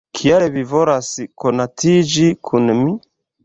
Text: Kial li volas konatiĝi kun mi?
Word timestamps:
Kial 0.19 0.45
li 0.55 0.63
volas 0.71 1.11
konatiĝi 1.45 2.27
kun 2.51 2.77
mi? 2.83 2.93